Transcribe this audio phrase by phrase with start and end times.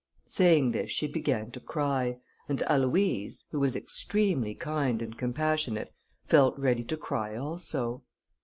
[0.25, 2.17] Saying this, she began to cry,
[2.49, 5.93] and Aloïse, who was extremely kind and compassionate,
[6.25, 8.01] felt ready to cry also.